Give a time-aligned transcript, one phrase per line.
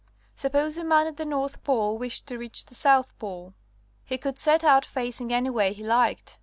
[0.35, 3.53] Suppose a man at the north pole wished to reach the south pole.
[4.03, 6.39] He could set out facing any way he liked.